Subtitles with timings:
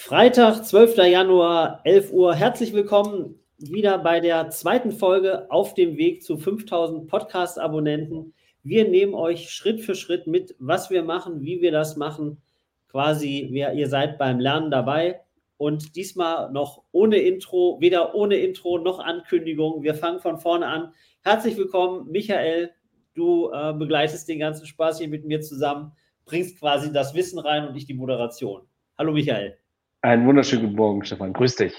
[0.00, 0.96] Freitag, 12.
[0.98, 2.32] Januar, 11 Uhr.
[2.32, 8.32] Herzlich willkommen wieder bei der zweiten Folge auf dem Weg zu 5000 Podcast-Abonnenten.
[8.62, 12.40] Wir nehmen euch Schritt für Schritt mit, was wir machen, wie wir das machen.
[12.86, 15.20] Quasi, wir, ihr seid beim Lernen dabei.
[15.56, 19.82] Und diesmal noch ohne Intro, weder ohne Intro noch Ankündigung.
[19.82, 20.92] Wir fangen von vorne an.
[21.22, 22.70] Herzlich willkommen, Michael.
[23.14, 25.90] Du äh, begleitest den ganzen Spaß hier mit mir zusammen,
[26.24, 28.62] bringst quasi das Wissen rein und ich die Moderation.
[28.96, 29.58] Hallo, Michael.
[30.00, 31.32] Einen wunderschönen guten Morgen, Stefan.
[31.32, 31.74] Grüß dich.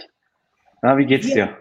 [0.81, 1.57] Na, wie geht's dir?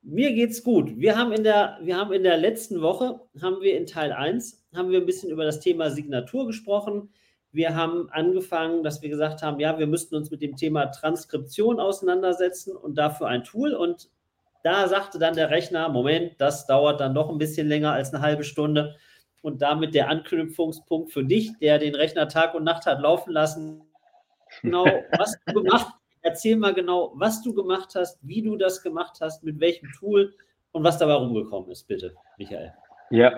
[0.00, 0.96] Mir geht's gut.
[0.96, 4.64] Wir haben in der, wir haben in der letzten Woche, haben wir in Teil 1,
[4.74, 7.10] haben wir ein bisschen über das Thema Signatur gesprochen.
[7.52, 11.80] Wir haben angefangen, dass wir gesagt haben, ja, wir müssten uns mit dem Thema Transkription
[11.80, 13.74] auseinandersetzen und dafür ein Tool.
[13.74, 14.08] Und
[14.64, 18.22] da sagte dann der Rechner, Moment, das dauert dann doch ein bisschen länger als eine
[18.22, 18.96] halbe Stunde.
[19.42, 23.82] Und damit der Anknüpfungspunkt für dich, der den Rechner Tag und Nacht hat laufen lassen,
[24.62, 24.86] genau,
[25.16, 29.44] was du gemacht Erzähl mal genau, was du gemacht hast, wie du das gemacht hast,
[29.44, 30.34] mit welchem Tool
[30.72, 32.72] und was dabei rumgekommen ist, bitte, Michael.
[33.10, 33.32] Ja,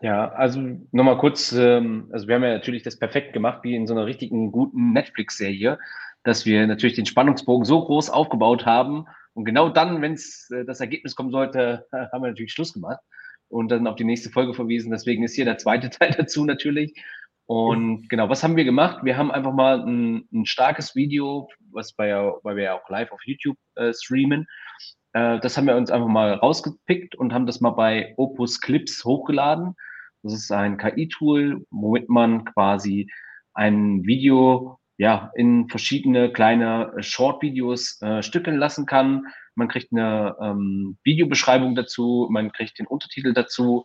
[0.00, 0.60] ja, also
[0.92, 4.06] nochmal kurz, ähm, also wir haben ja natürlich das perfekt gemacht, wie in so einer
[4.06, 5.78] richtigen guten Netflix-Serie,
[6.24, 10.64] dass wir natürlich den Spannungsbogen so groß aufgebaut haben und genau dann, wenn es äh,
[10.64, 13.00] das Ergebnis kommen sollte, haben wir natürlich Schluss gemacht
[13.48, 14.90] und dann auf die nächste Folge verwiesen.
[14.90, 16.94] Deswegen ist hier der zweite Teil dazu natürlich.
[17.46, 19.04] Und genau, was haben wir gemacht?
[19.04, 22.12] Wir haben einfach mal ein, ein starkes Video, was bei,
[22.42, 24.46] weil wir ja auch live auf YouTube äh, streamen.
[25.12, 29.04] Äh, das haben wir uns einfach mal rausgepickt und haben das mal bei Opus Clips
[29.04, 29.74] hochgeladen.
[30.22, 33.10] Das ist ein KI-Tool, womit man quasi
[33.54, 39.26] ein Video ja, in verschiedene kleine Short-Videos äh, stückeln lassen kann.
[39.54, 43.84] Man kriegt eine ähm, Videobeschreibung dazu, man kriegt den Untertitel dazu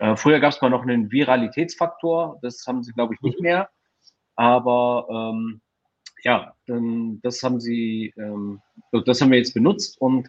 [0.00, 3.44] äh, früher gab es mal noch einen Viralitätsfaktor, das haben sie, glaube ich, nicht mhm.
[3.44, 3.70] mehr.
[4.34, 5.60] Aber ähm,
[6.22, 8.60] ja, das haben sie, ähm,
[8.92, 10.28] das haben wir jetzt benutzt und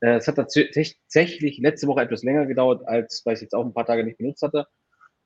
[0.00, 3.74] äh, es hat tatsächlich letzte Woche etwas länger gedauert, als weil ich jetzt auch ein
[3.74, 4.66] paar Tage nicht benutzt hatte.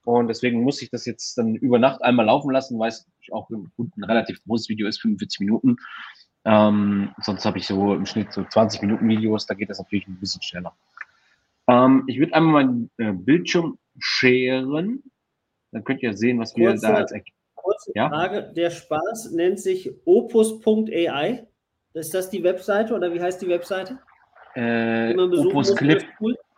[0.04, 3.50] Und deswegen muss ich das jetzt dann über Nacht einmal laufen lassen, weil es auch
[3.50, 5.76] ein, ein relativ großes Video ist, 45 Minuten.
[6.44, 10.06] Ähm, sonst habe ich so im Schnitt so 20 Minuten Videos, da geht das natürlich
[10.06, 10.76] ein bisschen schneller.
[11.68, 15.02] Ähm, ich würde einmal meinen äh, Bildschirm scheren.
[15.72, 17.34] Dann könnt ihr sehen, was kurze, wir da als Ergebnis.
[17.54, 18.08] Kurze ja?
[18.08, 21.46] Frage: Der Spaß nennt sich opus.ai.
[21.94, 23.98] Ist das die Webseite oder wie heißt die Webseite?
[24.54, 26.04] Äh, Opus, Clip,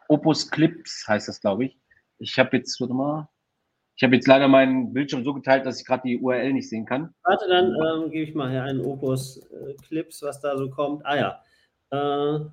[0.08, 1.78] Opus Clips heißt das, glaube ich.
[2.18, 3.28] Ich habe jetzt, warte mal,
[3.96, 6.86] ich habe jetzt leider meinen Bildschirm so geteilt, dass ich gerade die URL nicht sehen
[6.86, 7.12] kann.
[7.24, 11.04] Warte, dann ähm, gebe ich mal hier einen Opus äh, Clips, was da so kommt.
[11.04, 11.42] Ah ja.
[11.90, 12.44] Äh,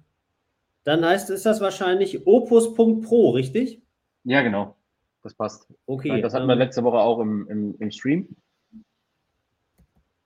[0.85, 3.81] dann heißt ist das wahrscheinlich opus.pro, richtig?
[4.23, 4.75] Ja, genau.
[5.23, 5.68] Das passt.
[5.88, 6.22] Okay.
[6.22, 8.35] Das hatten wir ähm, letzte Woche auch im, im, im Stream.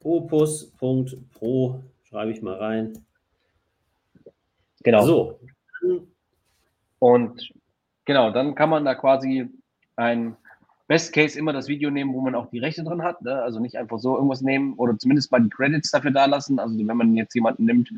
[0.03, 3.05] Opus.pro schreibe ich mal rein.
[4.83, 5.05] Genau.
[5.05, 5.39] So.
[6.99, 7.53] Und
[8.03, 9.49] genau, dann kann man da quasi
[9.95, 10.35] ein
[10.87, 13.21] Best Case immer das Video nehmen, wo man auch die Rechte drin hat.
[13.21, 13.41] Ne?
[13.41, 16.59] Also nicht einfach so irgendwas nehmen oder zumindest mal die Credits dafür da lassen.
[16.59, 17.93] Also wenn man jetzt jemanden nimmt,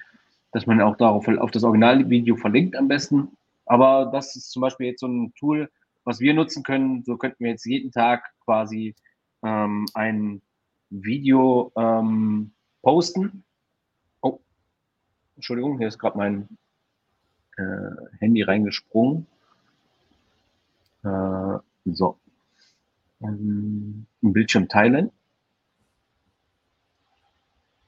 [0.51, 3.29] dass man auch darauf auf das Originalvideo verlinkt am besten.
[3.66, 5.69] Aber das ist zum Beispiel jetzt so ein Tool,
[6.03, 7.03] was wir nutzen können.
[7.03, 8.95] So könnten wir jetzt jeden Tag quasi
[9.44, 10.41] ähm, ein
[10.89, 12.51] Video ähm,
[12.81, 13.44] posten.
[14.22, 14.39] Oh,
[15.35, 16.50] Entschuldigung, hier ist gerade mein
[17.57, 19.28] äh, Handy reingesprungen.
[21.03, 22.18] Äh, so.
[23.22, 25.12] Ähm, Bildschirm teilen.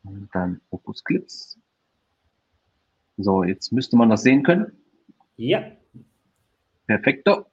[0.04, 1.58] Und dann Opus Clips.
[3.18, 4.72] So, jetzt müsste man das sehen können.
[5.36, 5.64] Ja.
[6.88, 7.46] Perfekto.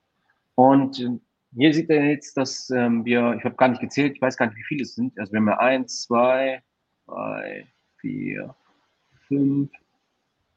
[0.54, 1.20] Und
[1.52, 4.46] hier sieht er jetzt, dass ähm, wir, ich habe gar nicht gezählt, ich weiß gar
[4.46, 5.18] nicht, wie viele es sind.
[5.18, 6.62] Also wir haben ja eins, zwei,
[7.06, 7.66] drei,
[7.96, 8.54] vier,
[9.26, 9.70] fünf,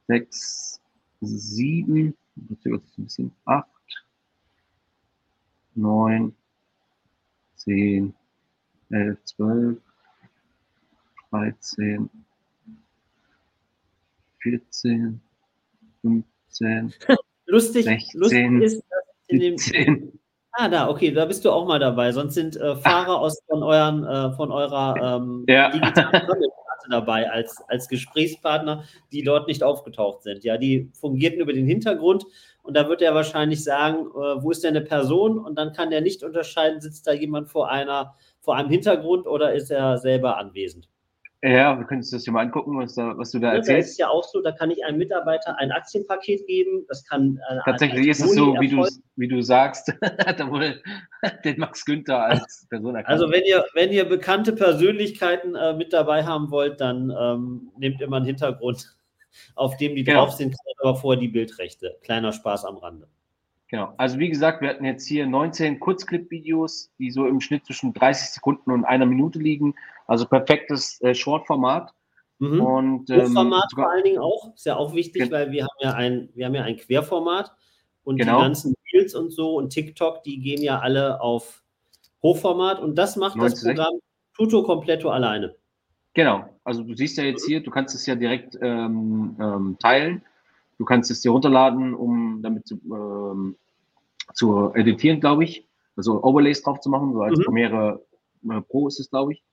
[0.07, 0.81] sechs,
[1.21, 2.47] sieben, ein
[2.95, 3.67] bisschen, acht,
[5.75, 6.35] neun,
[7.55, 8.13] zehn,
[8.89, 9.81] elf, zwölf,
[11.29, 12.09] dreizehn,
[14.43, 15.21] 14,
[16.01, 16.93] 15,
[17.47, 18.83] lustig, 16, lustig ist,
[19.27, 20.19] in dem, 17.
[20.51, 22.11] Ah, da, okay, da bist du auch mal dabei.
[22.11, 25.71] Sonst sind äh, Fahrer aus von euren, äh, von eurer ähm, ja.
[25.71, 26.27] digitalen
[26.89, 30.43] dabei als, als Gesprächspartner, die dort nicht aufgetaucht sind.
[30.43, 32.25] Ja, die fungierten über den Hintergrund
[32.61, 35.37] und da wird er wahrscheinlich sagen, äh, wo ist denn eine Person?
[35.37, 39.53] Und dann kann er nicht unterscheiden, sitzt da jemand vor einer, vor einem Hintergrund oder
[39.53, 40.87] ist er selber anwesend?
[41.45, 43.89] Ja, wir können uns das hier mal angucken, was, da, was du da ja, erzählst.
[43.89, 46.85] Da ist ja auch so, da kann ich einem Mitarbeiter ein Aktienpaket geben.
[46.87, 48.87] Das kann äh, tatsächlich ist es so, wie du,
[49.17, 49.91] wie du sagst,
[50.25, 50.81] hat er wohl
[51.43, 53.11] den Max Günther als Person erkannt.
[53.11, 57.99] Also wenn ihr, wenn ihr bekannte Persönlichkeiten äh, mit dabei haben wollt, dann ähm, nehmt
[57.99, 58.95] immer einen Hintergrund,
[59.55, 60.21] auf dem die genau.
[60.21, 61.97] drauf sind, aber vorher die Bildrechte.
[62.03, 63.09] Kleiner Spaß am Rande.
[63.73, 63.91] Genau.
[63.97, 68.29] Also wie gesagt, wir hatten jetzt hier 19 Kurzclip-Videos, die so im Schnitt zwischen 30
[68.29, 69.73] Sekunden und einer Minute liegen.
[70.05, 71.91] Also perfektes äh, Short-Format.
[72.37, 72.61] Mhm.
[72.61, 75.93] Und, ähm, Hochformat vor allen Dingen auch, ist ja auch wichtig, weil wir haben ja
[75.93, 77.51] ein, wir haben ja ein Querformat
[78.03, 78.37] und genau.
[78.37, 81.63] die ganzen Reels und so und TikTok, die gehen ja alle auf
[82.21, 83.55] Hochformat und das macht 90.
[83.55, 83.99] das Programm
[84.37, 85.55] Tuto Completo alleine.
[86.13, 90.21] Genau, also du siehst ja jetzt hier, du kannst es ja direkt ähm, ähm, teilen.
[90.77, 93.55] Du kannst es dir runterladen, um damit zu, ähm,
[94.33, 95.67] zu editieren, glaube ich.
[95.95, 97.43] Also Overlays drauf zu machen, so als mhm.
[97.43, 98.05] Premiere
[98.49, 99.43] äh, Pro ist es, glaube ich.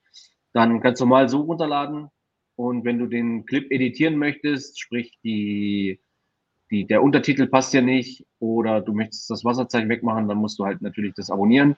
[0.53, 2.09] Dann kannst du mal so runterladen.
[2.55, 5.99] Und wenn du den Clip editieren möchtest, sprich die,
[6.69, 10.65] die, der Untertitel passt ja nicht oder du möchtest das Wasserzeichen wegmachen, dann musst du
[10.65, 11.75] halt natürlich das abonnieren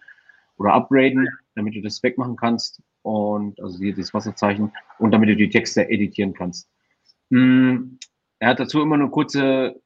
[0.58, 2.82] oder upgraden, damit du das wegmachen kannst.
[3.02, 6.70] Und also hier das Wasserzeichen und damit du die Texte editieren kannst.
[7.32, 8.00] Hm,
[8.40, 9.82] er hat dazu immer eine kurze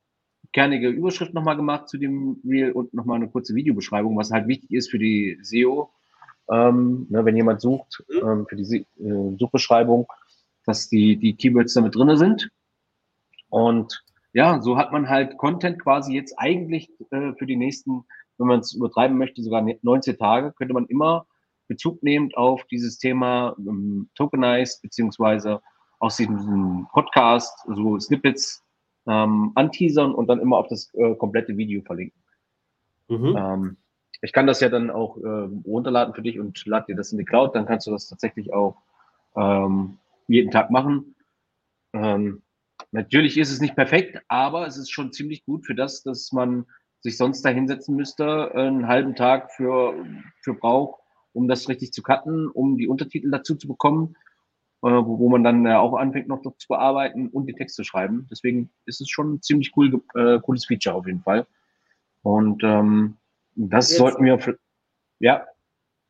[0.53, 4.71] kernige Überschrift nochmal gemacht zu dem Reel und nochmal eine kurze Videobeschreibung, was halt wichtig
[4.71, 5.89] ist für die SEO.
[6.49, 8.27] Ähm, ne, wenn jemand sucht, mhm.
[8.27, 10.07] ähm, für die äh, Suchbeschreibung,
[10.65, 12.49] dass die, die Keywords damit drin sind.
[13.49, 14.03] Und
[14.33, 18.05] ja, so hat man halt Content quasi jetzt eigentlich äh, für die nächsten,
[18.37, 21.25] wenn man es übertreiben möchte, sogar 19 Tage, könnte man immer
[21.67, 25.61] Bezug nehmend auf dieses Thema ähm, Tokenized, beziehungsweise
[25.99, 28.63] aus diesem Podcast so Snippets
[29.07, 32.21] ähm, anteasern und dann immer auf das äh, komplette Video verlinken.
[33.07, 33.35] Mhm.
[33.37, 33.77] Ähm,
[34.21, 37.17] ich kann das ja dann auch äh, runterladen für dich und lade dir das in
[37.17, 38.77] die Cloud, dann kannst du das tatsächlich auch
[39.35, 41.15] ähm, jeden Tag machen.
[41.93, 42.41] Ähm,
[42.91, 46.65] natürlich ist es nicht perfekt, aber es ist schon ziemlich gut für das, dass man
[47.01, 49.93] sich sonst da hinsetzen müsste, einen halben Tag für,
[50.41, 50.99] für braucht,
[51.33, 54.15] um das richtig zu cutten, um die Untertitel dazu zu bekommen
[54.81, 58.27] wo, wo man dann äh, auch anfängt noch zu bearbeiten und die Texte schreiben.
[58.29, 61.47] Deswegen ist es schon ein ziemlich cool, äh, cooles Feature auf jeden Fall.
[62.21, 63.17] Und ähm,
[63.55, 64.57] das Jetzt, sollten wir,
[65.19, 65.45] ja.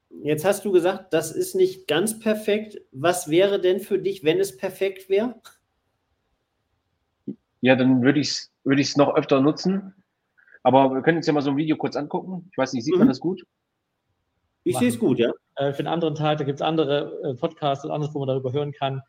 [0.09, 2.81] Jetzt hast du gesagt, das ist nicht ganz perfekt.
[2.91, 5.35] Was wäre denn für dich, wenn es perfekt wäre?
[7.61, 9.93] Ja, dann würde ich es würde noch öfter nutzen.
[10.63, 12.49] Aber wir können uns ja mal so ein Video kurz angucken.
[12.51, 12.99] Ich weiß nicht, sieht mhm.
[12.99, 13.45] man das gut?
[14.63, 15.31] Ich sehe es gut, ja.
[15.57, 18.27] Äh, für den anderen Teil, da gibt es andere äh, Podcasts und anderes, wo man
[18.27, 19.01] darüber hören kann.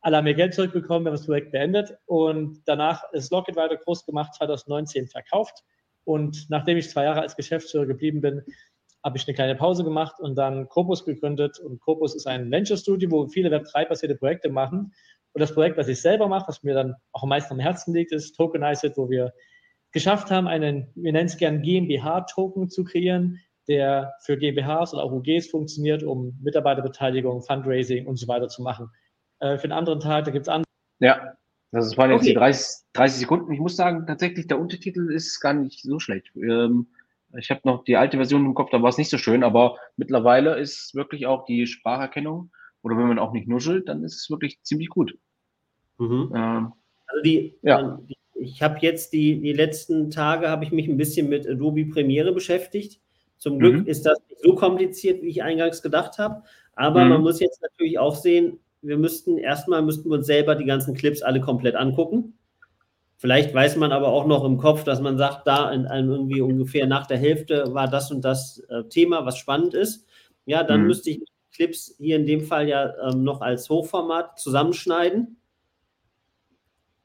[0.00, 3.76] Alle haben ihr Geld zurückbekommen, wir haben das Projekt beendet und danach ist Locket weiter
[3.76, 5.64] groß gemacht, 2019 verkauft.
[6.04, 8.42] Und nachdem ich zwei Jahre als Geschäftsführer geblieben bin,
[9.02, 11.58] habe ich eine kleine Pause gemacht und dann Corpus gegründet.
[11.58, 14.92] Und Corpus ist ein Venture Studio, wo viele Web3-basierte Projekte machen.
[15.32, 17.94] Und das Projekt, was ich selber mache, was mir dann auch am meisten am Herzen
[17.94, 19.32] liegt, ist Tokenized, wo wir
[19.92, 25.12] geschafft haben, einen, wir nennen es gern GmbH-Token zu kreieren, der für GmbHs oder auch
[25.12, 28.90] UGs funktioniert, um Mitarbeiterbeteiligung, Fundraising und so weiter zu machen.
[29.40, 30.68] Äh, für den anderen Tag, da gibt es andere.
[31.00, 31.34] Ja,
[31.70, 32.30] das waren jetzt okay.
[32.30, 33.52] die 30, 30 Sekunden.
[33.52, 36.30] Ich muss sagen, tatsächlich, der Untertitel ist gar nicht so schlecht.
[36.36, 36.88] Ähm,
[37.36, 39.76] ich habe noch die alte Version im Kopf, da war es nicht so schön, aber
[39.96, 42.52] mittlerweile ist wirklich auch die Spracherkennung
[42.82, 45.18] oder wenn man auch nicht nuschelt, dann ist es wirklich ziemlich gut.
[45.98, 46.32] Mhm.
[46.34, 46.72] Ähm,
[47.06, 47.98] also die, ja.
[48.08, 48.14] die
[48.44, 52.32] ich habe jetzt die, die letzten Tage habe ich mich ein bisschen mit Adobe Premiere
[52.32, 53.00] beschäftigt.
[53.38, 53.86] Zum Glück mhm.
[53.86, 56.42] ist das nicht so kompliziert, wie ich eingangs gedacht habe.
[56.74, 57.10] Aber mhm.
[57.10, 60.94] man muss jetzt natürlich auch sehen, wir müssten erstmal müssten wir uns selber die ganzen
[60.94, 62.34] Clips alle komplett angucken.
[63.16, 66.42] Vielleicht weiß man aber auch noch im Kopf, dass man sagt, da in, in irgendwie
[66.42, 70.06] ungefähr nach der Hälfte war das und das äh, Thema, was spannend ist.
[70.44, 70.88] Ja, dann mhm.
[70.88, 71.22] müsste ich
[71.54, 75.36] Clips hier in dem Fall ja ähm, noch als Hochformat zusammenschneiden.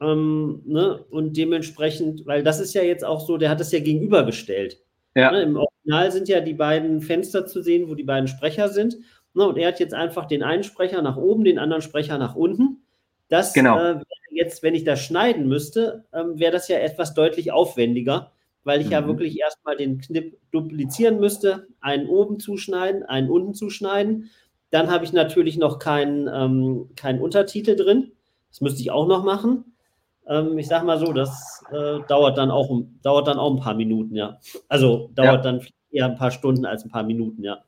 [0.00, 1.04] Ähm, ne?
[1.10, 4.78] Und dementsprechend, weil das ist ja jetzt auch so, der hat es ja gegenübergestellt.
[5.14, 5.30] Ja.
[5.30, 8.96] Ne, Im Original sind ja die beiden Fenster zu sehen, wo die beiden Sprecher sind.
[9.32, 12.82] Und er hat jetzt einfach den einen Sprecher nach oben, den anderen Sprecher nach unten.
[13.28, 13.78] Das genau.
[13.78, 18.32] äh, jetzt, wenn ich das schneiden müsste, ähm, wäre das ja etwas deutlich aufwendiger,
[18.64, 18.92] weil ich mhm.
[18.92, 24.30] ja wirklich erstmal den Knipp duplizieren müsste, einen oben zuschneiden, einen unten zuschneiden.
[24.70, 28.12] Dann habe ich natürlich noch keinen, ähm, keinen Untertitel drin.
[28.50, 29.69] Das müsste ich auch noch machen.
[30.30, 32.70] Ähm, ich sage mal so, das äh, dauert, dann auch,
[33.02, 34.38] dauert dann auch ein paar Minuten, ja.
[34.68, 35.52] Also dauert ja.
[35.52, 37.58] dann eher ein paar Stunden als ein paar Minuten, ja.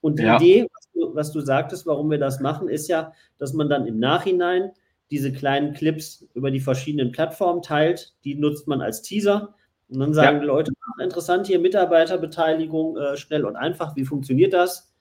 [0.00, 0.36] Und die ja.
[0.36, 3.86] Idee, was du, was du sagtest, warum wir das machen, ist ja, dass man dann
[3.86, 4.72] im Nachhinein
[5.12, 8.14] diese kleinen Clips über die verschiedenen Plattformen teilt.
[8.24, 9.54] Die nutzt man als Teaser.
[9.88, 10.40] Und dann sagen ja.
[10.40, 14.92] die Leute, ach, interessant hier, Mitarbeiterbeteiligung, äh, schnell und einfach, wie funktioniert das?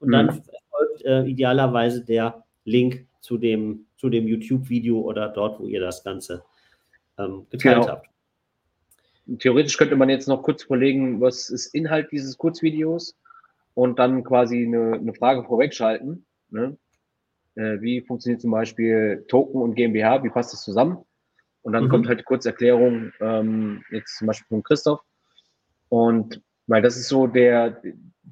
[0.00, 0.12] Und mhm.
[0.12, 5.80] dann folgt äh, idealerweise der Link zu dem, zu dem YouTube-Video oder dort, wo ihr
[5.80, 6.44] das Ganze
[7.18, 7.88] ähm, geteilt genau.
[7.88, 8.08] habt.
[9.38, 13.16] Theoretisch könnte man jetzt noch kurz überlegen, was ist Inhalt dieses Kurzvideos
[13.74, 16.24] und dann quasi eine, eine Frage vorwegschalten.
[16.50, 16.76] Ne?
[17.56, 20.22] Äh, wie funktioniert zum Beispiel Token und GmbH?
[20.22, 20.98] Wie passt das zusammen?
[21.62, 21.88] Und dann mhm.
[21.88, 25.00] kommt halt kurz Erklärung, ähm, jetzt zum Beispiel von Christoph.
[25.88, 27.82] Und weil das ist so der,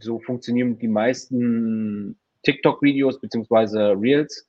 [0.00, 4.46] so funktionieren die meisten TikTok-Videos beziehungsweise Reels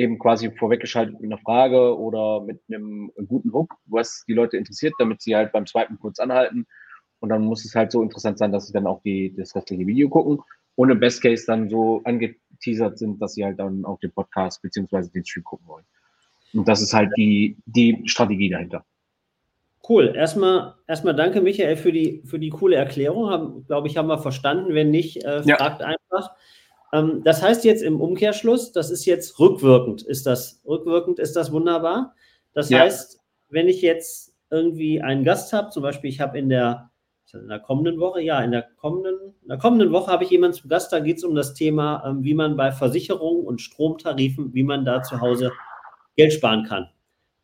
[0.00, 4.94] eben quasi vorweggeschaltet mit einer Frage oder mit einem guten Hook, was die Leute interessiert,
[4.98, 6.66] damit sie halt beim Swipen kurz anhalten.
[7.20, 9.86] Und dann muss es halt so interessant sein, dass sie dann auch die, das restliche
[9.86, 10.40] Video gucken
[10.76, 14.62] und im Best Case dann so angeteasert sind, dass sie halt dann auch den Podcast
[14.62, 15.84] beziehungsweise den Stream gucken wollen.
[16.54, 18.84] Und das ist halt die, die Strategie dahinter.
[19.86, 20.14] Cool.
[20.14, 23.64] Erstmal, erstmal danke, Michael, für die, für die coole Erklärung.
[23.66, 24.74] Glaube ich, haben wir verstanden.
[24.74, 25.86] Wenn nicht, äh, fragt ja.
[25.86, 26.30] einfach.
[26.92, 30.02] Ähm, das heißt jetzt im Umkehrschluss, das ist jetzt rückwirkend.
[30.02, 31.18] Ist das rückwirkend?
[31.18, 32.14] Ist das wunderbar?
[32.52, 32.80] Das ja.
[32.80, 36.90] heißt, wenn ich jetzt irgendwie einen Gast habe, zum Beispiel, ich habe in der,
[37.32, 40.56] in der kommenden Woche, ja, in der kommenden, in der kommenden Woche habe ich jemanden
[40.56, 44.52] zum Gast, da geht es um das Thema, ähm, wie man bei Versicherungen und Stromtarifen,
[44.54, 45.52] wie man da zu Hause
[46.16, 46.88] Geld sparen kann.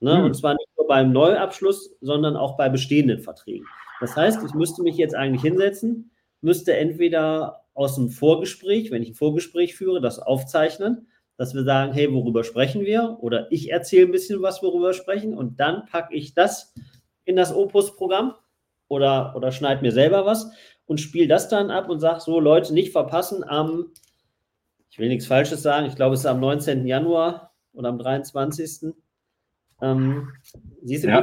[0.00, 0.18] Ne?
[0.18, 0.24] Mhm.
[0.24, 3.66] Und zwar nicht nur beim Neuabschluss, sondern auch bei bestehenden Verträgen.
[4.00, 6.10] Das heißt, ich müsste mich jetzt eigentlich hinsetzen,
[6.40, 11.06] müsste entweder aus dem Vorgespräch, wenn ich ein Vorgespräch führe, das aufzeichnen,
[11.36, 13.18] dass wir sagen, hey, worüber sprechen wir?
[13.20, 16.72] Oder ich erzähle ein bisschen was, worüber wir sprechen, und dann packe ich das
[17.26, 18.34] in das Opus-Programm
[18.88, 20.50] oder, oder schneide mir selber was
[20.86, 23.92] und spiele das dann ab und sage so, Leute, nicht verpassen am,
[24.88, 26.86] ich will nichts Falsches sagen, ich glaube, es ist am 19.
[26.86, 28.94] Januar oder am 23.
[29.82, 30.28] Ähm,
[30.82, 31.22] siehst du, ja.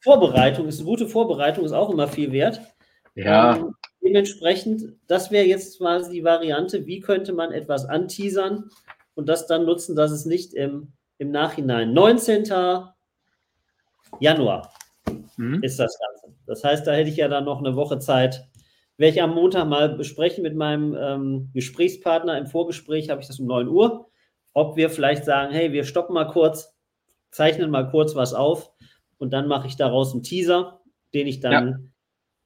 [0.00, 2.60] Vorbereitung ist eine gute Vorbereitung, ist auch immer viel wert.
[3.14, 3.56] Ja.
[3.56, 8.70] Ähm, dementsprechend, das wäre jetzt quasi die Variante, wie könnte man etwas anteasern
[9.14, 11.92] und das dann nutzen, dass es nicht im, im Nachhinein.
[11.92, 12.44] 19.
[14.20, 14.72] Januar
[15.36, 15.62] mhm.
[15.62, 16.36] ist das Ganze.
[16.46, 18.48] Das heißt, da hätte ich ja dann noch eine Woche Zeit.
[18.96, 22.36] Werde ich am Montag mal besprechen mit meinem ähm, Gesprächspartner.
[22.36, 24.08] Im Vorgespräch habe ich das um 9 Uhr.
[24.52, 26.76] Ob wir vielleicht sagen, hey, wir stoppen mal kurz,
[27.30, 28.70] zeichnen mal kurz was auf
[29.16, 30.82] und dann mache ich daraus einen Teaser,
[31.14, 31.90] den ich dann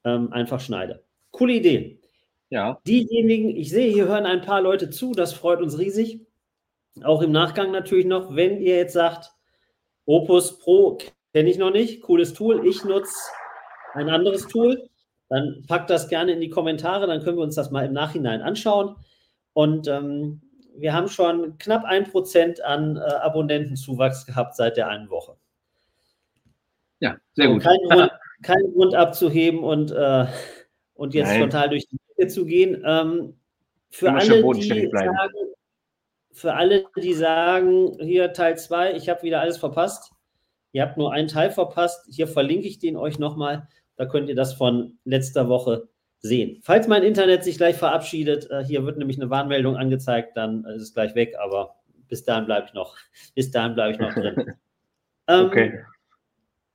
[0.05, 0.15] ja.
[0.15, 1.03] ähm, einfach schneide.
[1.37, 1.99] Coole Idee.
[2.49, 2.79] Ja.
[2.87, 6.25] Diejenigen, ich sehe, hier hören ein paar Leute zu, das freut uns riesig.
[7.03, 9.31] Auch im Nachgang natürlich noch, wenn ihr jetzt sagt,
[10.05, 10.97] Opus Pro
[11.33, 13.13] kenne ich noch nicht, cooles Tool, ich nutze
[13.93, 14.89] ein anderes Tool,
[15.29, 18.41] dann packt das gerne in die Kommentare, dann können wir uns das mal im Nachhinein
[18.41, 18.95] anschauen.
[19.53, 20.41] Und ähm,
[20.75, 25.35] wir haben schon knapp ein Prozent an äh, Abonnentenzuwachs gehabt seit der einen Woche.
[26.99, 27.61] Ja, sehr gut.
[27.61, 30.25] Kein Grund, kein Grund abzuheben und äh,
[30.97, 31.41] und jetzt Nein.
[31.41, 32.83] total durch die Mitte zu gehen.
[32.85, 33.35] Ähm,
[33.89, 35.17] für, alle, die sagen,
[36.31, 40.11] für alle, die sagen, hier Teil 2, ich habe wieder alles verpasst.
[40.73, 42.05] Ihr habt nur einen Teil verpasst.
[42.09, 43.67] Hier verlinke ich den euch nochmal.
[43.95, 45.87] Da könnt ihr das von letzter Woche
[46.19, 46.59] sehen.
[46.63, 50.81] Falls mein Internet sich gleich verabschiedet, äh, hier wird nämlich eine Warnmeldung angezeigt, dann ist
[50.81, 51.75] es gleich weg, aber
[52.07, 52.95] bis dahin bleibe ich noch,
[53.35, 54.53] bis dahin bleibe ich noch drin.
[55.27, 55.79] ähm, okay.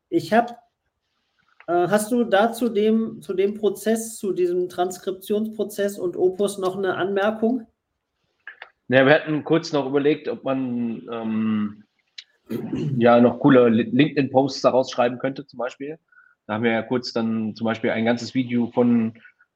[0.08, 0.54] Ich habe
[1.68, 6.96] hast du da zu dem, zu dem Prozess, zu diesem Transkriptionsprozess und Opus noch eine
[6.96, 7.66] Anmerkung?
[8.88, 11.84] Ja, wir hatten kurz noch überlegt, ob man ähm,
[12.98, 15.98] ja noch coole LinkedIn-Posts daraus schreiben könnte, zum Beispiel.
[16.46, 19.14] Da haben wir ja kurz dann zum Beispiel ein ganzes Video von,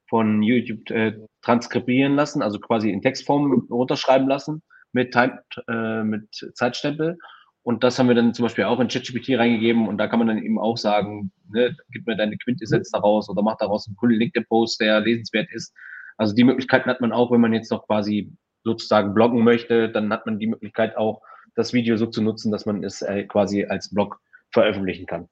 [0.08, 6.50] von YouTube äh, transkribieren lassen, also quasi in Textform runterschreiben lassen mit, Time, äh, mit
[6.54, 7.18] Zeitstempel.
[7.66, 10.28] Und das haben wir dann zum Beispiel auch in ChatGPT reingegeben und da kann man
[10.28, 14.20] dann eben auch sagen, ne, gib mir deine Quintessenz daraus oder mach daraus einen coolen
[14.20, 15.74] LinkedIn-Post, der lesenswert ist.
[16.16, 18.32] Also die Möglichkeiten hat man auch, wenn man jetzt noch quasi
[18.62, 21.22] sozusagen bloggen möchte, dann hat man die Möglichkeit auch,
[21.56, 24.20] das Video so zu nutzen, dass man es äh, quasi als Blog
[24.52, 25.28] veröffentlichen kann.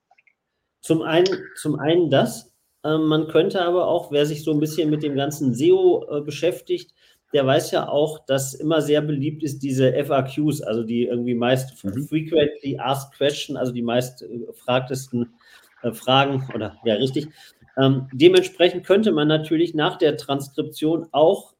[0.80, 2.52] Zum einen, zum einen das.
[2.82, 6.20] Äh, man könnte aber auch, wer sich so ein bisschen mit dem ganzen SEO äh,
[6.20, 6.94] beschäftigt,
[7.34, 11.84] der weiß ja auch, dass immer sehr beliebt ist diese FAQs, also die irgendwie meist
[11.84, 12.04] mhm.
[12.04, 15.34] frequently asked question, also die meist äh, gefragtesten
[15.82, 17.28] äh, Fragen oder ja richtig.
[17.76, 21.54] Ähm, dementsprechend könnte man natürlich nach der Transkription auch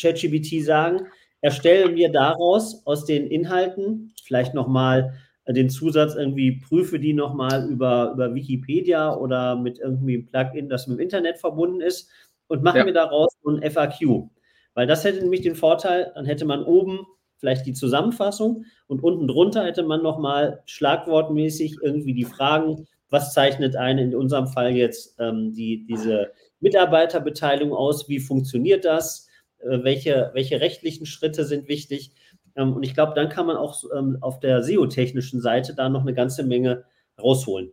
[0.00, 1.08] ChatGPT sagen,
[1.40, 5.14] erstelle mir daraus aus den Inhalten vielleicht nochmal
[5.46, 10.68] äh, den Zusatz irgendwie, prüfe die nochmal über, über Wikipedia oder mit irgendwie einem Plugin,
[10.68, 12.08] das mit dem Internet verbunden ist
[12.46, 12.84] und mache ja.
[12.84, 14.28] mir daraus ein FAQ.
[14.76, 17.06] Weil das hätte nämlich den Vorteil, dann hätte man oben
[17.38, 23.74] vielleicht die Zusammenfassung und unten drunter hätte man nochmal schlagwortmäßig irgendwie die Fragen, was zeichnet
[23.74, 26.30] einen in unserem Fall jetzt ähm, die, diese
[26.60, 29.28] Mitarbeiterbeteiligung aus, wie funktioniert das,
[29.60, 32.12] äh, welche, welche rechtlichen Schritte sind wichtig
[32.54, 36.02] Ähm, und ich glaube, dann kann man auch ähm, auf der SEO-technischen Seite da noch
[36.02, 36.84] eine ganze Menge
[37.18, 37.72] rausholen.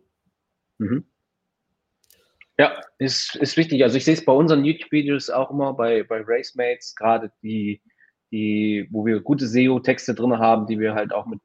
[0.78, 1.04] Mhm.
[2.56, 3.82] Ja, ist, ist wichtig.
[3.82, 7.82] Also ich sehe es bei unseren YouTube-Videos auch immer bei, bei Racemates, gerade die,
[8.30, 11.40] die, wo wir gute SEO-Texte drin haben, die wir halt auch mit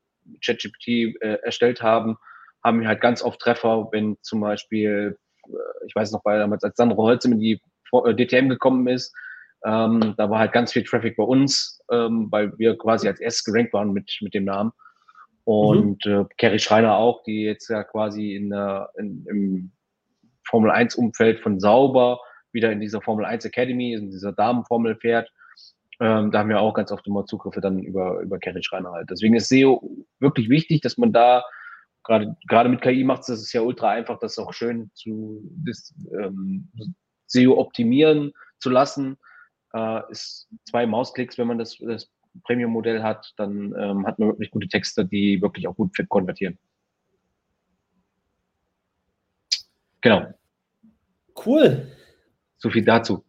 [0.46, 2.18] ChatGPT äh, erstellt haben,
[2.64, 6.64] haben wir halt ganz oft Treffer, wenn zum Beispiel, äh, ich weiß noch, bei damals,
[6.64, 7.60] als Sandro Holze in die
[7.92, 9.16] äh, DTM gekommen ist,
[9.66, 13.46] ähm, da war halt ganz viel Traffic bei uns, ähm, weil wir quasi als erstes
[13.46, 14.72] gerankt waren mit, mit dem Namen.
[15.44, 16.12] Und mhm.
[16.12, 18.54] äh, Kerry Schreiner auch, die jetzt ja quasi in,
[18.98, 19.72] in, im
[20.50, 22.20] Formel 1 Umfeld von Sauber
[22.52, 25.32] wieder in dieser Formel 1 Academy, in dieser Damenformel fährt.
[26.00, 29.10] Ähm, da haben wir auch ganz oft immer Zugriffe dann über, über Kerry Schreiner halt.
[29.10, 29.82] Deswegen ist SEO
[30.20, 31.44] wirklich wichtig, dass man da
[32.04, 36.70] gerade, gerade mit KI macht es ja ultra einfach, das auch schön zu das, ähm,
[37.28, 39.18] SEO optimieren zu lassen.
[39.74, 42.10] Äh, ist zwei Mausklicks, wenn man das, das
[42.44, 46.58] Premium-Modell hat, dann ähm, hat man wirklich gute Texte, die wirklich auch gut konvertieren.
[50.02, 50.34] Genau.
[51.46, 51.88] Cool.
[52.58, 53.24] So viel dazu.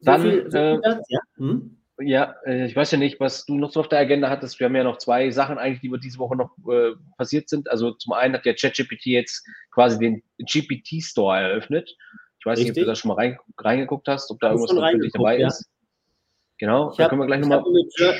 [0.00, 1.20] Dann, so viel, so viel äh, dazu, ja.
[1.36, 1.76] Hm?
[1.98, 4.60] Ja, äh, ich weiß ja nicht, was du noch so auf der Agenda hattest.
[4.60, 7.70] Wir haben ja noch zwei Sachen eigentlich, die wir diese Woche noch äh, passiert sind.
[7.70, 11.96] Also zum einen hat ja ChatGPT jetzt quasi den GPT-Store eröffnet.
[12.38, 12.74] Ich weiß Richtig.
[12.74, 15.38] nicht, ob du da schon mal rein, reingeguckt hast, ob da irgendwas für dich dabei
[15.38, 15.48] ja.
[15.48, 15.70] ist.
[16.58, 17.62] Genau, ich da hab, können wir gleich nochmal.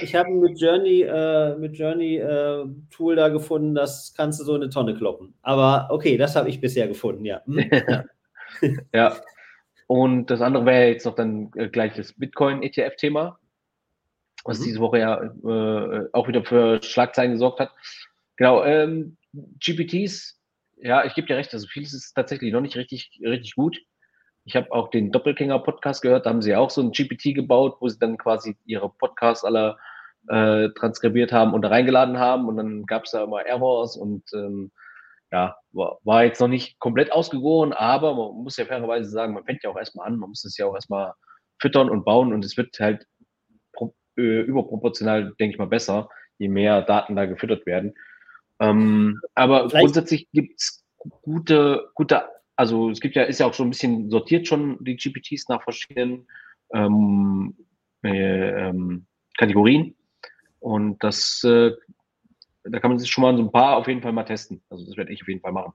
[0.02, 4.54] Ich habe mit Journey, äh, mit Journey äh, Tool da gefunden, das kannst du so
[4.54, 5.34] eine Tonne kloppen.
[5.42, 7.42] Aber okay, das habe ich bisher gefunden, ja.
[7.46, 7.70] Hm?
[8.92, 9.16] ja.
[9.86, 13.38] Und das andere wäre jetzt noch dann äh, gleich das Bitcoin-ETF-Thema
[14.46, 14.64] was mhm.
[14.64, 17.72] diese Woche ja äh, auch wieder für Schlagzeilen gesorgt hat.
[18.36, 20.40] Genau, ähm, GPTs,
[20.76, 23.78] ja, ich gebe dir recht, also vieles ist tatsächlich noch nicht richtig, richtig gut.
[24.44, 27.88] Ich habe auch den Doppelgänger-Podcast gehört, da haben sie auch so ein GPT gebaut, wo
[27.88, 29.76] sie dann quasi ihre Podcasts alle
[30.28, 34.22] äh, transkribiert haben und da reingeladen haben und dann gab es da immer Errors und
[34.34, 34.70] ähm,
[35.32, 39.62] ja, war, jetzt noch nicht komplett ausgegoren, aber man muss ja fairerweise sagen, man fängt
[39.64, 41.12] ja auch erstmal an, man muss es ja auch erstmal
[41.60, 43.06] füttern und bauen und es wird halt
[44.16, 47.94] äh, überproportional, denke ich mal, besser, je mehr Daten da gefüttert werden.
[48.60, 49.84] Ähm, aber Vielleicht.
[49.84, 50.84] grundsätzlich gibt es
[51.22, 52.24] gute, gute,
[52.56, 55.62] also es gibt ja, ist ja auch schon ein bisschen sortiert schon die GPTs nach
[55.62, 56.26] verschiedenen
[56.72, 57.54] ähm,
[58.02, 59.94] äh, ähm, Kategorien.
[60.60, 61.72] Und das, äh,
[62.70, 64.62] da kann man sich schon mal so ein paar auf jeden Fall mal testen.
[64.70, 65.72] Also das werde ich auf jeden Fall machen.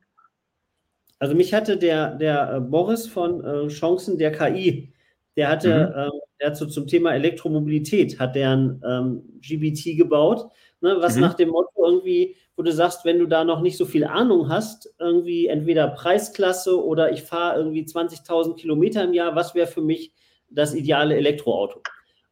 [1.20, 4.94] Also mich hatte der, der äh, Boris von äh, Chancen der KI
[5.38, 6.02] der hatte, mhm.
[6.02, 10.50] ähm, der hat so zum Thema Elektromobilität, hat der ein ähm, GBT gebaut,
[10.82, 11.22] ne, was mhm.
[11.22, 14.50] nach dem Motto irgendwie, wo du sagst, wenn du da noch nicht so viel Ahnung
[14.50, 19.82] hast, irgendwie entweder Preisklasse oder ich fahre irgendwie 20.000 Kilometer im Jahr, was wäre für
[19.82, 20.14] mich
[20.50, 21.82] das ideale Elektroauto?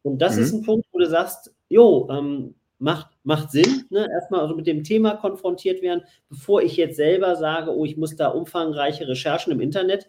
[0.02, 0.42] Und das mhm.
[0.42, 4.08] ist ein Punkt, wo du sagst, jo, ähm, macht, macht Sinn, ne?
[4.10, 8.16] erstmal also mit dem Thema konfrontiert werden, bevor ich jetzt selber sage, oh, ich muss
[8.16, 10.08] da umfangreiche Recherchen im Internet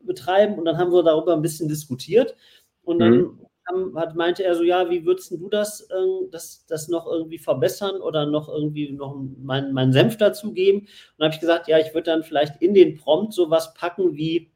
[0.00, 0.58] betreiben.
[0.58, 2.36] Und dann haben wir darüber ein bisschen diskutiert.
[2.82, 3.38] Und dann mhm.
[3.66, 7.38] haben, hat, meinte er so, ja, wie würdest du das, äh, das, das noch irgendwie
[7.38, 10.82] verbessern oder noch irgendwie noch meinen mein Senf dazugeben?
[10.82, 14.14] Und dann habe ich gesagt, ja, ich würde dann vielleicht in den Prompt sowas packen
[14.14, 14.50] wie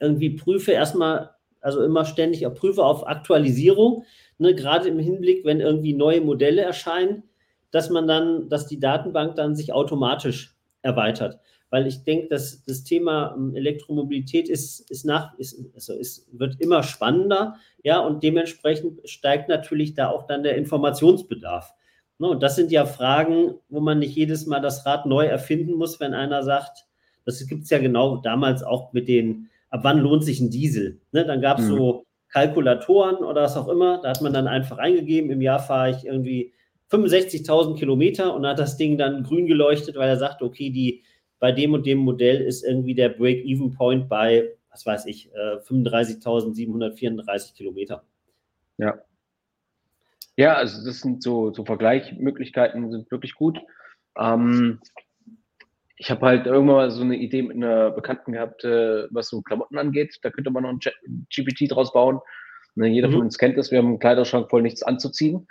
[0.00, 4.04] irgendwie prüfe erstmal, also immer ständig prüfe auf Aktualisierung,
[4.40, 7.24] ne, gerade im Hinblick, wenn irgendwie neue Modelle erscheinen,
[7.70, 12.84] dass man dann, dass die Datenbank dann sich automatisch erweitert weil ich denke, dass das
[12.84, 19.08] Thema ähm, Elektromobilität ist, ist nach, ist, also ist, wird immer spannender, ja, und dementsprechend
[19.08, 21.72] steigt natürlich da auch dann der Informationsbedarf.
[22.18, 25.74] Ne, und das sind ja Fragen, wo man nicht jedes Mal das Rad neu erfinden
[25.74, 26.86] muss, wenn einer sagt,
[27.24, 31.00] das gibt es ja genau damals auch mit den, ab wann lohnt sich ein Diesel?
[31.12, 31.76] Ne, dann gab es mhm.
[31.76, 35.90] so Kalkulatoren oder was auch immer, da hat man dann einfach eingegeben, im Jahr fahre
[35.90, 36.52] ich irgendwie
[36.90, 41.02] 65.000 Kilometer und hat das Ding dann grün geleuchtet, weil er sagt, okay, die
[41.38, 47.54] bei dem und dem Modell ist irgendwie der Break-Even-Point bei, was weiß ich, äh, 35.734
[47.54, 48.04] Kilometer.
[48.78, 48.98] Ja.
[50.36, 53.58] Ja, also das sind so, so Vergleichmöglichkeiten, sind wirklich gut.
[54.18, 54.80] Ähm,
[56.00, 59.42] ich habe halt irgendwann mal so eine Idee mit einer Bekannten gehabt, äh, was so
[59.42, 60.18] Klamotten angeht.
[60.22, 60.80] Da könnte man noch ein
[61.28, 62.20] GPT draus bauen.
[62.74, 63.12] Ne, jeder mhm.
[63.12, 65.46] von uns kennt das, wir haben einen Kleiderschrank voll nichts anzuziehen.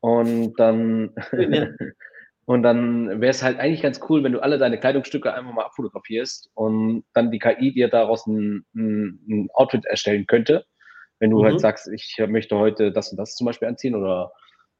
[0.00, 1.68] Und dann ja.
[2.44, 5.64] Und dann wäre es halt eigentlich ganz cool, wenn du alle deine Kleidungsstücke einfach mal
[5.64, 10.64] abfotografierst und dann die KI dir daraus ein, ein, ein Outfit erstellen könnte.
[11.20, 11.52] Wenn du halt mhm.
[11.52, 14.32] halt sagst, ich möchte heute das und das zum Beispiel anziehen oder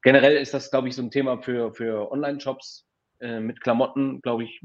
[0.03, 2.85] generell ist das, glaube ich, so ein Thema für, für Online-Shops
[3.21, 4.61] äh, mit Klamotten, glaube ich,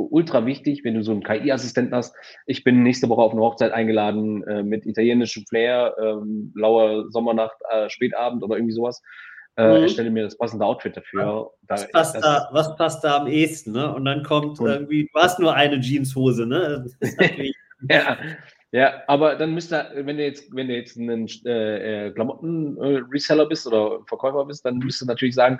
[0.00, 2.14] ultra wichtig, wenn du so einen KI-Assistenten hast.
[2.46, 7.56] Ich bin nächste Woche auf eine Hochzeit eingeladen äh, mit italienischem Flair, ähm, lauer Sommernacht,
[7.70, 9.02] äh, Spätabend oder irgendwie sowas.
[9.56, 9.82] äh, mhm.
[9.82, 11.50] erstelle mir das passende Outfit dafür.
[11.66, 13.92] Was, da, passt, da, was passt da am ehesten, ne?
[13.92, 16.86] Und dann kommt und, irgendwie, du hast nur eine Jeanshose, ne?
[17.90, 18.18] ja,
[18.70, 23.66] ja, aber dann müsste, wenn du jetzt, wenn du jetzt ein äh, äh, Klamotten-Reseller bist
[23.66, 25.58] oder Verkäufer bist, dann müsstest du natürlich sagen,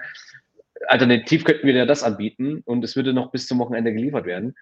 [0.86, 4.54] alternativ könnten wir dir das anbieten und es würde noch bis zum Wochenende geliefert werden.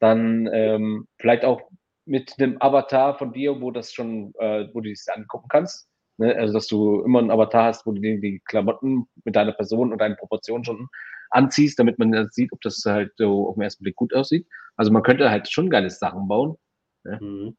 [0.00, 1.62] Dann ähm, vielleicht auch
[2.06, 5.88] mit einem Avatar von dir, wo das schon, äh, wo du es angucken kannst.
[6.18, 6.34] Ne?
[6.36, 9.92] Also, dass du immer einen Avatar hast, wo du die, die Klamotten mit deiner Person
[9.92, 10.88] und deinen Proportionen schon
[11.30, 14.46] anziehst, damit man sieht, ob das halt so auf den ersten Blick gut aussieht.
[14.76, 16.56] Also man könnte halt schon geile Sachen bauen.
[17.04, 17.18] Ne?
[17.20, 17.56] Mhm.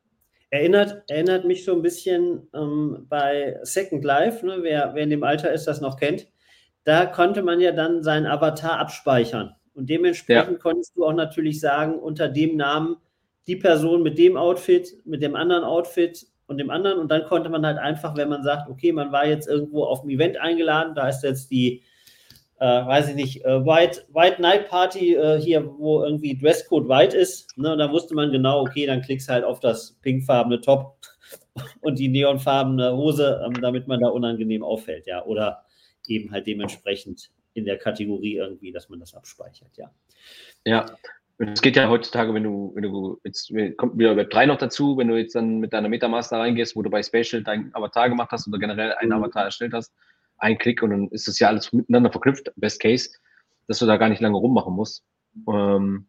[0.51, 4.59] Erinnert, erinnert mich so ein bisschen ähm, bei Second Life, ne?
[4.61, 6.27] wer, wer in dem Alter ist, das noch kennt.
[6.85, 9.55] Da konnte man ja dann seinen Avatar abspeichern.
[9.73, 10.57] Und dementsprechend ja.
[10.59, 12.97] konntest du auch natürlich sagen, unter dem Namen
[13.47, 16.99] die Person mit dem Outfit, mit dem anderen Outfit und dem anderen.
[16.99, 20.03] Und dann konnte man halt einfach, wenn man sagt, okay, man war jetzt irgendwo auf
[20.03, 21.81] ein Event eingeladen, da ist jetzt die,
[22.59, 27.17] äh, weiß ich nicht, äh, White, White Night Party äh, hier, wo irgendwie Dresscode white
[27.17, 27.57] ist.
[27.57, 27.73] Ne?
[27.73, 30.97] Und da wusste man genau, okay, dann klickst halt auf das pinkfarbene Top
[31.81, 35.25] und die neonfarbene Hose, ähm, damit man da unangenehm auffällt, ja.
[35.25, 35.64] Oder
[36.09, 39.91] eben halt dementsprechend in der Kategorie irgendwie, dass man das abspeichert, ja.
[40.65, 40.85] Ja,
[41.37, 44.97] es geht ja heutzutage, wenn du, wenn du, jetzt kommt wieder Web 3 noch dazu,
[44.97, 48.31] wenn du jetzt dann mit deiner Metamaster reingehst, wo du bei Spatial dein Avatar gemacht
[48.31, 49.17] hast oder generell einen mhm.
[49.23, 49.93] Avatar erstellt hast,
[50.37, 53.09] ein Klick und dann ist das ja alles miteinander verknüpft, best case,
[53.67, 55.03] dass du da gar nicht lange rummachen musst.
[55.49, 56.07] Ähm,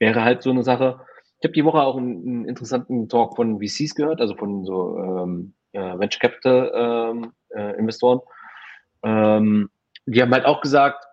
[0.00, 1.00] wäre halt so eine Sache.
[1.38, 4.98] Ich habe die Woche auch einen, einen, interessanten Talk von VCs gehört, also von so
[4.98, 8.20] ähm, äh, Venture Capital ähm, äh, Investoren.
[9.02, 9.70] Ähm,
[10.06, 11.04] die haben halt auch gesagt,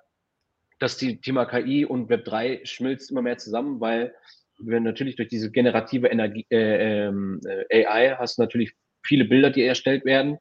[0.80, 4.13] dass die Thema KI und Web 3 schmilzt immer mehr zusammen, weil
[4.60, 8.73] wir natürlich durch diese generative Energie, äh, ähm, äh, AI hast du natürlich
[9.04, 10.38] viele Bilder, die erstellt werden.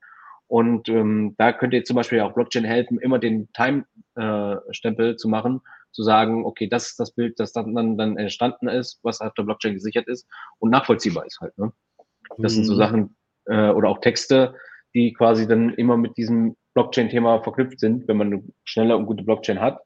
[0.46, 5.28] Und ähm, da könnte jetzt zum Beispiel auch Blockchain helfen, immer den Time-Stempel äh, zu
[5.28, 5.60] machen,
[5.92, 9.42] zu sagen, okay, das ist das Bild, das dann, dann entstanden ist, was auf der
[9.42, 10.26] Blockchain gesichert ist
[10.58, 11.56] und nachvollziehbar ist halt.
[11.58, 11.72] Ne?
[12.38, 12.56] Das mhm.
[12.56, 12.78] sind so mhm.
[12.78, 14.54] Sachen äh, oder auch Texte,
[14.94, 19.24] die quasi dann immer mit diesem Blockchain-Thema verknüpft sind, wenn man eine schnelle und gute
[19.24, 19.80] Blockchain hat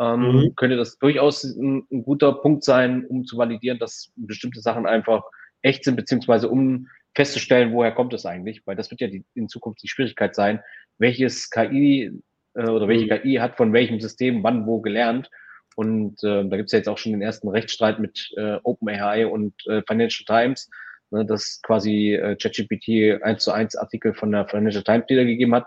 [0.00, 0.56] ähm, mhm.
[0.56, 5.22] könnte das durchaus ein, ein, guter Punkt sein, um zu validieren, dass bestimmte Sachen einfach
[5.62, 9.48] echt sind, beziehungsweise um festzustellen, woher kommt es eigentlich, weil das wird ja die, in
[9.48, 10.60] Zukunft die Schwierigkeit sein,
[10.98, 12.12] welches KI
[12.54, 13.22] äh, oder welche mhm.
[13.22, 15.28] KI hat von welchem System wann wo gelernt.
[15.76, 19.26] Und äh, da gibt es ja jetzt auch schon den ersten Rechtsstreit mit äh, OpenAI
[19.26, 20.70] und äh, Financial Times,
[21.10, 25.66] ne, dass quasi äh, ChatGPT 1 zu 1 Artikel von der Financial Times wiedergegeben hat.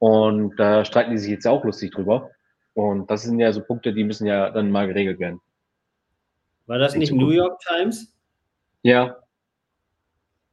[0.00, 2.30] Und da streiten die sich jetzt auch lustig drüber.
[2.72, 5.40] Und das sind ja so Punkte, die müssen ja dann mal geregelt werden.
[6.66, 8.12] War das nicht New York Times?
[8.82, 9.18] Ja.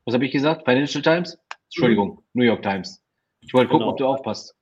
[0.04, 0.66] Was habe ich gesagt?
[0.66, 1.40] Financial Times?
[1.66, 2.24] Entschuldigung, mhm.
[2.34, 3.02] New York Times.
[3.40, 3.92] Ich wollte gucken, genau.
[3.92, 4.54] ob du aufpasst.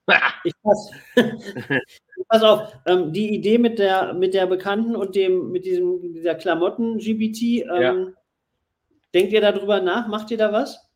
[0.43, 0.91] ich pass.
[2.27, 2.73] pass auf.
[2.85, 7.65] Ähm, die Idee mit der, mit der Bekannten und dem, mit diesem, dieser Klamotten-GBT, ähm,
[7.81, 7.93] ja.
[9.15, 10.07] denkt ihr darüber nach?
[10.07, 10.87] Macht ihr da was?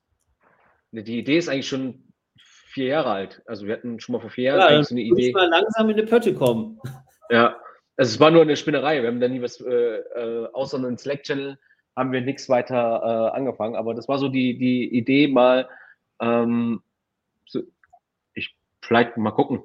[0.91, 2.08] Die Idee ist eigentlich schon
[2.69, 3.41] vier Jahre alt.
[3.45, 5.31] Also wir hatten schon mal vor vier Jahren ja, so eine Idee.
[5.33, 6.79] mal langsam in die Pötte kommen.
[7.29, 7.57] Ja,
[7.97, 9.01] also es war nur eine Spinnerei.
[9.01, 11.57] Wir haben da nie was, äh, äh, außer einen Slack-Channel
[11.95, 13.75] haben wir nichts weiter äh, angefangen.
[13.75, 15.67] Aber das war so die, die Idee mal,
[16.21, 16.81] ähm,
[17.45, 17.61] so,
[18.33, 19.63] ich vielleicht mal gucken.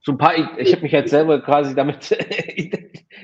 [0.00, 2.10] So ein paar, ich, ich habe mich jetzt selber quasi damit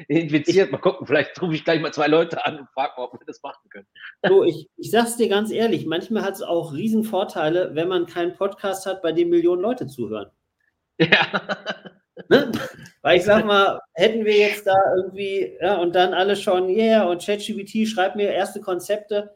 [0.08, 0.72] infiziert.
[0.72, 3.26] Mal gucken, vielleicht rufe ich gleich mal zwei Leute an und frage mal, ob wir
[3.26, 3.86] das machen können.
[4.26, 8.34] So, ich, ich sag's dir ganz ehrlich, manchmal hat es auch Riesenvorteile, wenn man keinen
[8.34, 10.30] Podcast hat, bei dem Millionen Leute zuhören.
[10.98, 11.26] Ja.
[12.28, 12.50] Ne?
[13.02, 17.04] Weil ich sag mal, hätten wir jetzt da irgendwie, ja, und dann alle schon, yeah,
[17.04, 19.30] und ChatGPT schreibt mir erste Konzepte.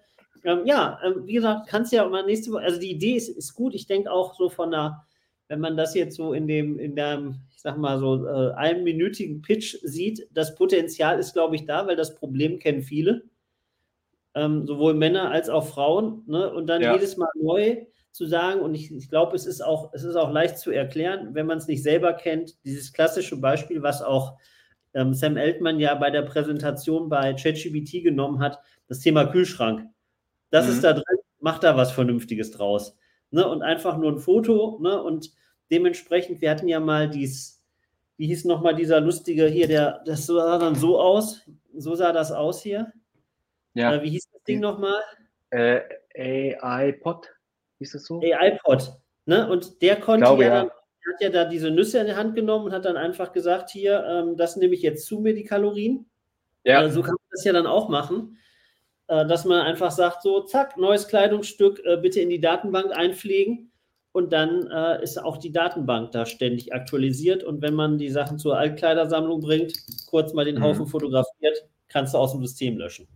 [0.45, 3.55] Ähm, ja, ähm, wie gesagt, kannst ja mal nächste Woche, also die Idee ist, ist
[3.55, 3.75] gut.
[3.75, 5.07] Ich denke auch so von der,
[5.49, 9.77] wenn man das jetzt so in dem, in dem, sag mal so, äh, einminütigen Pitch
[9.83, 13.23] sieht, das Potenzial ist, glaube ich, da, weil das Problem kennen viele,
[14.35, 16.25] ähm, sowohl Männer als auch Frauen.
[16.27, 16.53] Ne?
[16.53, 16.93] Und dann ja.
[16.93, 20.33] jedes Mal neu zu sagen, und ich, ich glaube, es ist auch, es ist auch
[20.33, 24.39] leicht zu erklären, wenn man es nicht selber kennt, dieses klassische Beispiel, was auch
[24.93, 29.87] ähm, Sam Altman ja bei der Präsentation bei ChatGPT genommen hat, das Thema Kühlschrank.
[30.51, 30.73] Das mhm.
[30.73, 32.99] ist da drin, macht da was Vernünftiges draus.
[33.31, 33.49] Ne?
[33.49, 35.01] Und einfach nur ein Foto, ne?
[35.01, 35.33] Und
[35.73, 37.61] dementsprechend, wir hatten ja mal dies,
[38.19, 41.41] wie hieß nochmal dieser lustige hier, der, das sah dann so aus,
[41.75, 42.93] so sah das aus hier.
[43.75, 43.95] Ja.
[43.95, 45.01] Äh, wie hieß das Ding nochmal?
[45.51, 45.81] Äh,
[46.15, 47.29] AI-Pod,
[47.79, 48.21] hieß das so?
[48.21, 48.93] AI-Pod,
[49.25, 49.51] ne?
[49.51, 50.61] Und der konnte glaube, ja, ja.
[50.61, 50.71] Dann,
[51.15, 54.05] hat ja da diese Nüsse in die Hand genommen und hat dann einfach gesagt, hier,
[54.07, 56.09] ähm, das nehme ich jetzt zu mir, die Kalorien.
[56.63, 56.85] Ja.
[56.85, 58.39] Äh, so kann man das ja dann auch machen,
[59.09, 63.72] äh, dass man einfach sagt, so, zack, neues Kleidungsstück, äh, bitte in die Datenbank einpflegen
[64.13, 67.43] und dann äh, ist auch die Datenbank da ständig aktualisiert.
[67.43, 69.75] Und wenn man die Sachen zur Altkleidersammlung bringt,
[70.07, 70.65] kurz mal den mhm.
[70.65, 73.09] Haufen fotografiert, kannst du aus dem System löschen.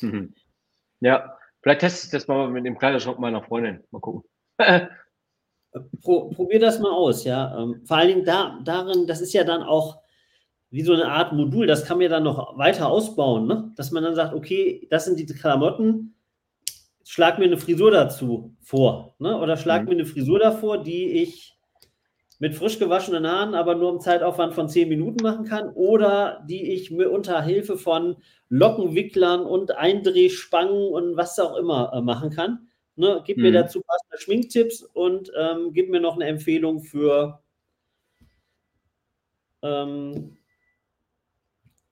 [0.00, 0.34] Mhm.
[1.00, 3.84] Ja, vielleicht teste ich das mal mit dem Kleiderschrank meiner Freundin.
[3.90, 4.22] Mal gucken.
[6.02, 7.56] Pro, probier das mal aus, ja.
[7.58, 9.98] Ähm, vor allen Dingen da, darin, das ist ja dann auch
[10.70, 13.72] wie so eine Art Modul, das kann man ja dann noch weiter ausbauen, ne?
[13.76, 16.14] dass man dann sagt, okay, das sind die Klamotten,
[17.08, 19.14] schlag mir eine Frisur dazu vor.
[19.18, 19.40] Ne?
[19.40, 19.88] Oder schlag mhm.
[19.88, 21.58] mir eine Frisur davor, die ich
[22.38, 25.70] mit frisch gewaschenen Haaren, aber nur im Zeitaufwand von zehn Minuten machen kann.
[25.70, 28.16] Oder die ich mir unter Hilfe von
[28.50, 32.68] Lockenwicklern und Eindrehspangen und was auch immer äh, machen kann.
[32.94, 33.22] Ne?
[33.24, 33.44] Gib mhm.
[33.44, 37.42] mir dazu passende Schminktipps und ähm, gib mir noch eine Empfehlung für
[39.62, 40.36] ähm,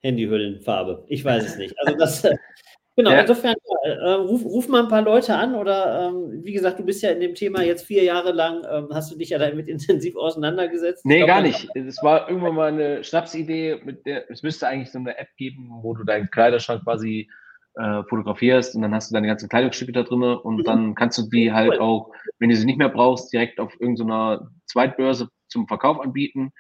[0.00, 1.06] Handyhüllenfarbe.
[1.08, 1.74] Ich weiß es nicht.
[1.80, 2.22] Also das,
[2.96, 3.20] Genau, ja.
[3.20, 3.54] insofern
[3.84, 7.10] äh, ruf, ruf, mal ein paar Leute an oder ähm, wie gesagt, du bist ja
[7.10, 11.04] in dem Thema jetzt vier Jahre lang, ähm, hast du dich ja damit intensiv auseinandergesetzt?
[11.04, 11.68] Nee, glaub, gar nicht.
[11.74, 15.68] Es war irgendwann mal eine Schnapsidee, mit der es müsste eigentlich so eine App geben,
[15.82, 17.28] wo du deinen Kleiderschrank quasi
[17.74, 20.64] äh, fotografierst und dann hast du deine ganzen Kleidungsstücke da drin und mhm.
[20.64, 21.80] dann kannst du die halt cool.
[21.80, 26.52] auch, wenn du sie nicht mehr brauchst, direkt auf irgendeiner Zweitbörse zum Verkauf anbieten.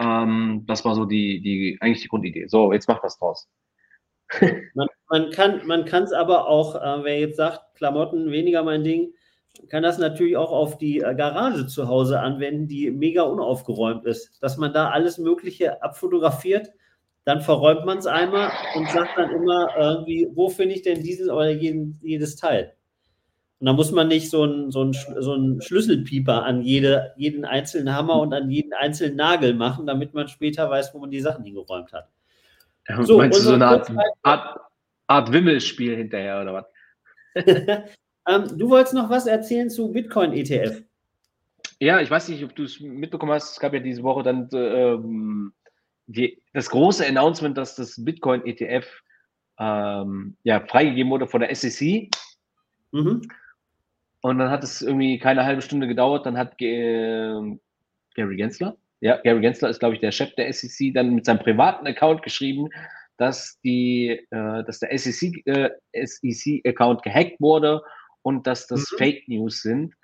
[0.00, 2.46] Ähm, das war so die, die, eigentlich die Grundidee.
[2.48, 3.48] So, jetzt mach was draus.
[4.74, 9.12] man, man kann man es aber auch, äh, wer jetzt sagt, Klamotten weniger mein Ding,
[9.68, 14.42] kann das natürlich auch auf die äh, Garage zu Hause anwenden, die mega unaufgeräumt ist.
[14.42, 16.70] Dass man da alles Mögliche abfotografiert,
[17.24, 21.28] dann verräumt man es einmal und sagt dann immer irgendwie, wo finde ich denn dieses
[21.28, 22.74] oder jeden, jedes Teil?
[23.58, 27.94] Und da muss man nicht so einen so so ein Schlüsselpieper an jede, jeden einzelnen
[27.94, 31.44] Hammer und an jeden einzelnen Nagel machen, damit man später weiß, wo man die Sachen
[31.44, 32.08] hingeräumt hat.
[32.88, 33.92] Ja, so, meinst du so eine Art,
[34.22, 34.60] Art,
[35.10, 36.66] Art Wimmelspiel hinterher oder was?
[38.28, 40.82] ähm, du wolltest noch was erzählen zu Bitcoin-ETF.
[41.80, 43.52] Ja, ich weiß nicht, ob du es mitbekommen hast.
[43.52, 45.52] Es gab ja diese Woche dann ähm,
[46.06, 48.86] die, das große Announcement, dass das Bitcoin-ETF
[49.58, 52.08] ähm, ja, freigegeben wurde von der SEC.
[52.92, 53.22] Mhm.
[54.22, 56.24] Und dann hat es irgendwie keine halbe Stunde gedauert.
[56.24, 57.34] Dann hat äh,
[58.14, 61.38] Gary Gensler, ja, Gary Gensler ist, glaube ich, der Chef der SEC, dann mit seinem
[61.38, 62.68] privaten Account geschrieben,
[63.20, 67.82] dass die, äh, dass der SEC, äh, SEC Account gehackt wurde
[68.22, 68.96] und dass das mhm.
[68.96, 69.94] Fake News sind.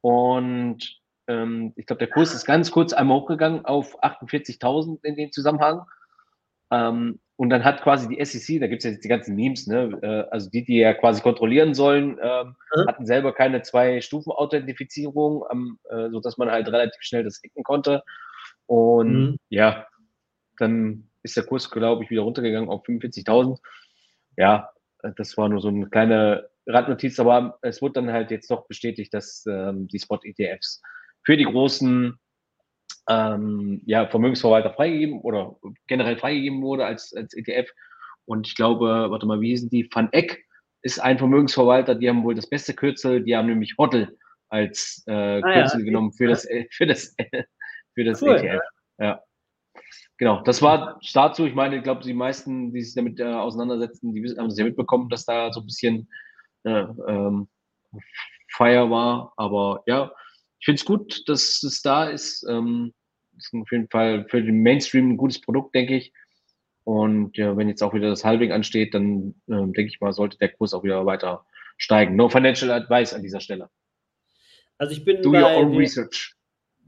[0.00, 5.32] Und ähm, ich glaube, der Kurs ist ganz kurz einmal hochgegangen auf 48.000 in dem
[5.32, 5.82] Zusammenhang.
[6.70, 9.66] Ähm, und dann hat quasi die SEC, da gibt es ja jetzt die ganzen Memes,
[9.66, 9.98] ne?
[10.00, 12.86] Äh, also die, die ja quasi kontrollieren sollen, ähm, mhm.
[12.88, 18.02] hatten selber keine Zwei-Stufen-Authentifizierung, ähm, äh, sodass man halt relativ schnell das hacken konnte.
[18.64, 19.36] Und mhm.
[19.50, 19.86] ja,
[20.58, 23.58] dann ist der Kurs, glaube ich, wieder runtergegangen auf 45.000.
[24.36, 24.70] Ja,
[25.16, 29.12] das war nur so eine kleine Randnotiz, aber es wurde dann halt jetzt doch bestätigt,
[29.14, 30.82] dass ähm, die Spot-ETFs
[31.24, 32.18] für die großen
[33.08, 37.70] ähm, ja, Vermögensverwalter freigegeben oder generell freigegeben wurde als, als ETF.
[38.24, 39.88] Und ich glaube, warte mal, wie hießen die?
[39.92, 40.44] Van Eck
[40.82, 44.16] ist ein Vermögensverwalter, die haben wohl das beste Kürzel, die haben nämlich Hoddle
[44.48, 45.84] als äh, ah, Kürzel ja.
[45.86, 47.14] genommen für das, für das
[47.94, 48.62] für das cool, ETF.
[48.98, 49.04] Ja.
[49.04, 49.22] ja.
[50.18, 51.44] Genau, das war dazu.
[51.44, 54.64] Ich meine, ich glaube, die meisten, die sich damit äh, auseinandersetzen, die haben es ja
[54.64, 56.08] mitbekommen, dass da so ein bisschen
[56.64, 57.48] äh, ähm,
[58.48, 59.34] Feier war.
[59.36, 60.12] Aber ja,
[60.58, 62.46] ich finde es gut, dass es da ist.
[62.48, 62.94] Ähm,
[63.36, 66.12] ist auf jeden Fall für den Mainstream ein gutes Produkt, denke ich.
[66.84, 70.38] Und ja, wenn jetzt auch wieder das Halving ansteht, dann äh, denke ich mal, sollte
[70.38, 71.44] der Kurs auch wieder weiter
[71.76, 72.16] steigen.
[72.16, 73.68] No financial advice an dieser Stelle.
[74.78, 76.35] Also ich bin Do bei your own research.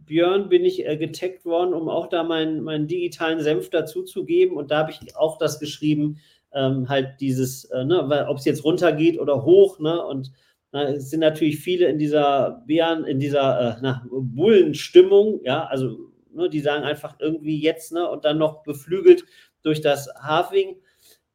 [0.09, 4.57] Björn bin ich äh, getaggt worden, um auch da meinen, meinen digitalen Senf dazuzugeben.
[4.57, 6.19] Und da habe ich auch das geschrieben,
[6.53, 10.05] ähm, halt dieses, äh, ne, ob es jetzt runtergeht oder hoch, ne?
[10.05, 10.33] Und
[10.73, 15.99] na, es sind natürlich viele in dieser Bären, in dieser äh, na, Bullenstimmung, ja, also
[16.35, 19.25] ne, die sagen einfach irgendwie jetzt, ne, und dann noch beflügelt
[19.63, 20.77] durch das Halving.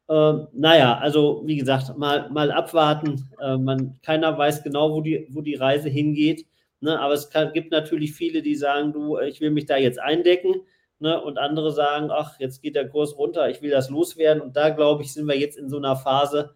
[0.08, 3.28] Ähm, naja, also wie gesagt, mal, mal abwarten.
[3.40, 6.46] Äh, man, keiner weiß genau, wo die, wo die Reise hingeht.
[6.84, 7.00] Ne?
[7.00, 10.56] Aber es kann, gibt natürlich viele, die sagen, du, ich will mich da jetzt eindecken.
[10.98, 11.20] Ne?
[11.20, 14.42] Und andere sagen, ach, jetzt geht der Kurs runter, ich will das loswerden.
[14.42, 16.54] Und da, glaube ich, sind wir jetzt in so einer Phase,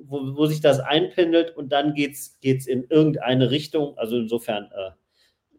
[0.00, 3.96] wo, wo sich das einpendelt und dann geht es in irgendeine Richtung.
[3.98, 4.90] Also insofern, äh,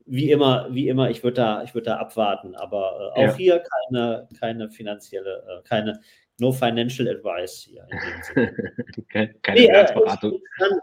[0.07, 2.55] wie immer, wie immer, ich würde da, würd da abwarten.
[2.55, 3.35] Aber äh, auch ja.
[3.35, 6.01] hier keine, keine finanzielle, äh, keine,
[6.39, 9.33] No financial advice hier in dem Sinne.
[9.41, 9.85] Keine nee, äh,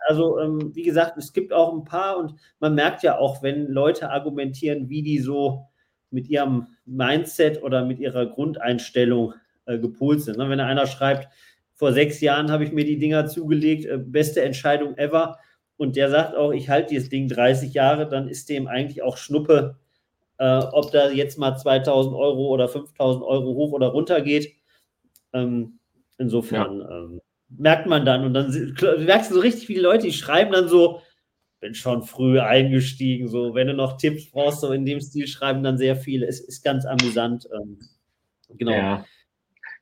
[0.08, 3.68] also, ähm, wie gesagt, es gibt auch ein paar und man merkt ja auch, wenn
[3.68, 5.66] Leute argumentieren, wie die so
[6.10, 9.34] mit ihrem Mindset oder mit ihrer Grundeinstellung
[9.66, 10.38] äh, gepolt sind.
[10.38, 10.48] Ne?
[10.48, 11.28] Wenn einer schreibt,
[11.74, 15.38] vor sechs Jahren habe ich mir die Dinger zugelegt, äh, beste Entscheidung ever,
[15.76, 19.16] und der sagt auch, ich halte dieses Ding 30 Jahre, dann ist dem eigentlich auch
[19.16, 19.76] Schnuppe,
[20.38, 24.54] äh, ob da jetzt mal 2000 Euro oder 5000 Euro hoch oder runter geht.
[25.36, 25.78] Ähm,
[26.18, 26.98] insofern ja.
[26.98, 30.52] ähm, merkt man dann und dann merkst du so richtig, wie die Leute, die schreiben
[30.52, 31.00] dann so,
[31.60, 35.62] bin schon früh eingestiegen, so, wenn du noch Tipps brauchst, so in dem Stil schreiben
[35.62, 36.26] dann sehr viele.
[36.26, 37.48] Es ist ganz amüsant.
[37.54, 37.78] Ähm,
[38.50, 38.72] genau.
[38.72, 39.06] Ja.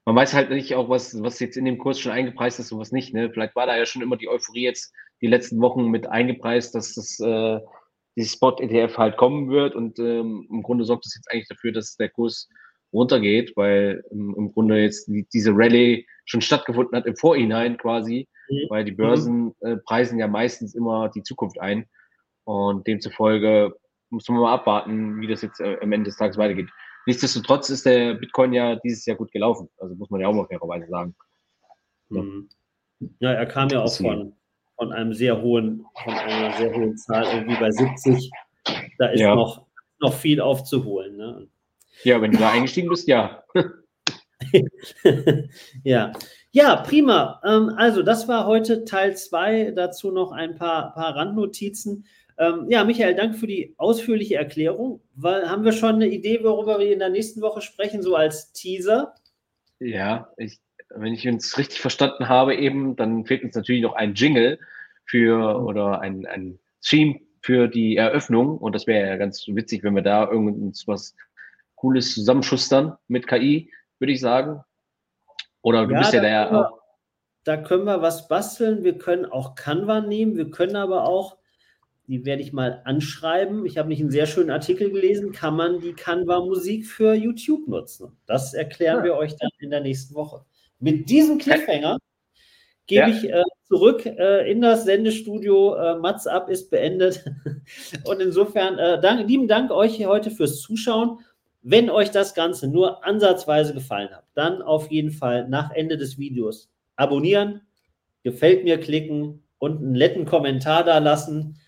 [0.05, 2.79] Man weiß halt nicht auch, was, was jetzt in dem Kurs schon eingepreist ist und
[2.79, 3.15] was nicht.
[3.15, 3.31] Ne?
[3.31, 6.95] Vielleicht war da ja schon immer die Euphorie jetzt die letzten Wochen mit eingepreist, dass
[6.95, 7.59] das äh,
[8.17, 11.97] dieses Spot-ETF halt kommen wird und ähm, im Grunde sorgt das jetzt eigentlich dafür, dass
[11.97, 12.49] der Kurs
[12.95, 18.29] runtergeht, weil ähm, im Grunde jetzt die, diese Rallye schon stattgefunden hat im Vorhinein quasi,
[18.49, 18.67] mhm.
[18.69, 21.87] weil die Börsen äh, preisen ja meistens immer die Zukunft ein
[22.45, 23.75] und demzufolge
[24.11, 26.71] muss man mal abwarten, wie das jetzt äh, am Ende des Tages weitergeht.
[27.07, 30.47] Nichtsdestotrotz ist der Bitcoin ja dieses Jahr gut gelaufen, also muss man ja auch mal
[30.47, 31.15] fairerweise sagen.
[32.11, 32.49] Ja, mhm.
[33.19, 34.35] ja er kam ja auch von,
[34.77, 38.31] von einem sehr hohen, von einer sehr hohen Zahl, irgendwie bei 70.
[38.99, 39.35] Da ist ja.
[39.35, 39.67] noch,
[40.01, 41.17] noch viel aufzuholen.
[41.17, 41.49] Ne?
[42.05, 43.43] Ja, wenn du da eingestiegen bist, ja.
[45.85, 46.13] ja.
[46.53, 47.41] Ja, prima.
[47.45, 49.73] Ähm, also, das war heute Teil 2.
[49.73, 52.07] Dazu noch ein paar, paar Randnotizen.
[52.39, 55.01] Ähm, ja, Michael, danke für die ausführliche Erklärung.
[55.15, 58.53] Weil, haben wir schon eine Idee, worüber wir in der nächsten Woche sprechen, so als
[58.53, 59.15] Teaser?
[59.81, 64.15] Ja, ich, wenn ich uns richtig verstanden habe, eben, dann fehlt uns natürlich noch ein
[64.15, 64.59] Jingle
[65.07, 68.59] für oder ein, ein Theme für die Eröffnung.
[68.59, 71.15] Und das wäre ja ganz witzig, wenn wir da irgendwas
[71.85, 74.65] Cooles zusammenschustern mit KI, würde ich sagen.
[75.61, 76.79] Oder du ja, bist ja da ja auch.
[77.45, 78.85] Da können wir was basteln.
[78.85, 80.35] Wir können auch Canva nehmen.
[80.39, 81.37] Wir können aber auch,
[82.07, 83.67] die werde ich mal anschreiben.
[83.67, 85.33] Ich habe nicht einen sehr schönen Artikel gelesen.
[85.33, 88.17] Kann man die Canva-Musik für YouTube nutzen?
[88.25, 89.05] Das erklären ja.
[89.05, 90.43] wir euch dann in der nächsten Woche.
[90.79, 91.99] Mit diesem Cliffhanger
[92.87, 93.15] gebe ja.
[93.15, 95.75] ich äh, zurück äh, in das Sendestudio.
[95.75, 97.27] Äh, Mats ab ist beendet.
[98.07, 101.19] Und insofern, äh, dank, lieben Dank euch heute fürs Zuschauen.
[101.67, 106.19] Wenn euch das Ganze nur ansatzweise gefallen hat, dann auf jeden Fall nach Ende des
[106.19, 107.63] Videos abonnieren,
[108.23, 111.59] gefällt mir klicken und einen netten Kommentar da lassen.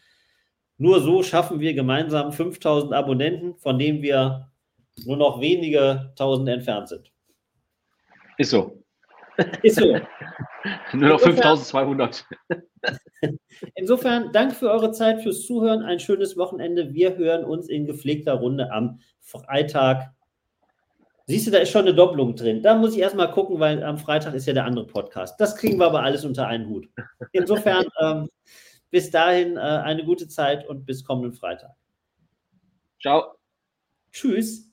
[0.76, 4.50] Nur so schaffen wir gemeinsam 5000 Abonnenten, von denen wir
[5.06, 7.10] nur noch wenige tausend entfernt sind.
[8.36, 8.84] Ist so.
[9.62, 9.98] Ist so.
[10.92, 12.26] Nur noch 5200.
[13.74, 15.82] Insofern, danke für eure Zeit, fürs Zuhören.
[15.82, 16.92] Ein schönes Wochenende.
[16.92, 20.12] Wir hören uns in gepflegter Runde am Freitag.
[21.26, 22.62] Siehst du, da ist schon eine Doppelung drin.
[22.62, 25.40] Da muss ich erstmal gucken, weil am Freitag ist ja der andere Podcast.
[25.40, 26.88] Das kriegen wir aber alles unter einen Hut.
[27.32, 28.28] Insofern, ähm,
[28.90, 31.72] bis dahin äh, eine gute Zeit und bis kommenden Freitag.
[33.00, 33.34] Ciao.
[34.12, 34.70] Tschüss.